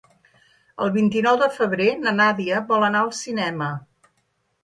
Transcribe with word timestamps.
El 0.85 0.93
vint-i-nou 0.93 1.35
de 1.41 1.49
febrer 1.57 1.89
na 2.05 2.13
Nàdia 2.15 2.61
vol 2.71 2.85
anar 2.87 3.05
al 3.07 3.11
cinema. 3.21 3.67